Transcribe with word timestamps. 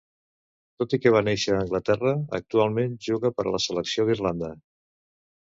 Tot 0.83 0.95
i 0.97 0.99
que 1.03 1.11
va 1.15 1.21
néixer 1.27 1.53
a 1.55 1.59
Anglaterra, 1.65 2.13
actualment 2.39 2.97
juga 3.09 3.33
per 3.37 3.47
a 3.49 3.55
la 3.59 3.61
selecció 3.69 4.09
d'Irlanda. 4.11 4.53